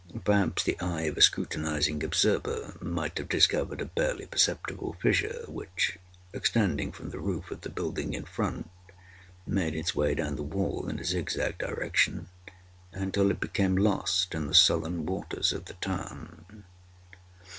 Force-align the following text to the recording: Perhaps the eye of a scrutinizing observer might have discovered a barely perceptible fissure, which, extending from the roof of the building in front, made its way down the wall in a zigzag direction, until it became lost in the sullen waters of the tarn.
Perhaps 0.23 0.63
the 0.63 0.79
eye 0.79 1.01
of 1.03 1.15
a 1.15 1.21
scrutinizing 1.21 2.03
observer 2.03 2.75
might 2.81 3.19
have 3.19 3.29
discovered 3.29 3.79
a 3.81 3.85
barely 3.85 4.25
perceptible 4.25 4.95
fissure, 4.99 5.45
which, 5.47 5.99
extending 6.33 6.91
from 6.91 7.11
the 7.11 7.19
roof 7.19 7.51
of 7.51 7.61
the 7.61 7.69
building 7.69 8.15
in 8.15 8.25
front, 8.25 8.67
made 9.45 9.75
its 9.75 9.93
way 9.93 10.15
down 10.15 10.37
the 10.37 10.41
wall 10.41 10.89
in 10.89 10.97
a 10.97 11.03
zigzag 11.05 11.59
direction, 11.59 12.29
until 12.91 13.29
it 13.29 13.39
became 13.39 13.77
lost 13.77 14.33
in 14.33 14.47
the 14.47 14.55
sullen 14.55 15.05
waters 15.05 15.53
of 15.53 15.65
the 15.65 15.75
tarn. 15.75 16.63